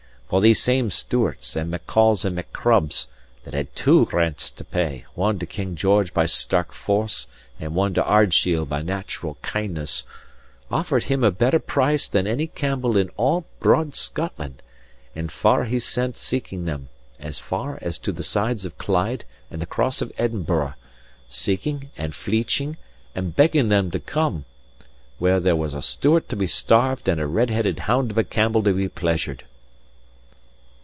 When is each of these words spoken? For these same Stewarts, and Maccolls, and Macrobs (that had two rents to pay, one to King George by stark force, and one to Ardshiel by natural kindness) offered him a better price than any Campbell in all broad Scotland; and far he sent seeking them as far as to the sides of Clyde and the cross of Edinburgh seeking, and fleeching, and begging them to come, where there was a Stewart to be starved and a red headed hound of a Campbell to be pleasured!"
For 0.31 0.39
these 0.39 0.61
same 0.63 0.91
Stewarts, 0.91 1.57
and 1.57 1.69
Maccolls, 1.69 2.23
and 2.23 2.37
Macrobs 2.37 3.07
(that 3.43 3.53
had 3.53 3.75
two 3.75 4.05
rents 4.13 4.49
to 4.51 4.63
pay, 4.63 5.03
one 5.13 5.37
to 5.39 5.45
King 5.45 5.75
George 5.75 6.13
by 6.13 6.25
stark 6.25 6.71
force, 6.71 7.27
and 7.59 7.75
one 7.75 7.93
to 7.95 8.01
Ardshiel 8.01 8.63
by 8.65 8.81
natural 8.81 9.35
kindness) 9.41 10.05
offered 10.71 11.03
him 11.03 11.21
a 11.25 11.31
better 11.31 11.59
price 11.59 12.07
than 12.07 12.27
any 12.27 12.47
Campbell 12.47 12.95
in 12.95 13.09
all 13.17 13.45
broad 13.59 13.93
Scotland; 13.93 14.61
and 15.13 15.33
far 15.33 15.65
he 15.65 15.79
sent 15.79 16.15
seeking 16.15 16.63
them 16.63 16.87
as 17.19 17.37
far 17.39 17.77
as 17.81 17.99
to 17.99 18.13
the 18.13 18.23
sides 18.23 18.63
of 18.65 18.77
Clyde 18.77 19.25
and 19.49 19.61
the 19.61 19.65
cross 19.65 20.01
of 20.01 20.13
Edinburgh 20.17 20.75
seeking, 21.27 21.91
and 21.97 22.15
fleeching, 22.15 22.77
and 23.13 23.35
begging 23.35 23.67
them 23.67 23.91
to 23.91 23.99
come, 23.99 24.45
where 25.19 25.41
there 25.41 25.57
was 25.57 25.73
a 25.73 25.81
Stewart 25.81 26.29
to 26.29 26.37
be 26.37 26.47
starved 26.47 27.09
and 27.09 27.19
a 27.19 27.27
red 27.27 27.49
headed 27.49 27.79
hound 27.79 28.11
of 28.11 28.17
a 28.17 28.23
Campbell 28.23 28.63
to 28.63 28.71
be 28.71 28.87
pleasured!" 28.87 29.43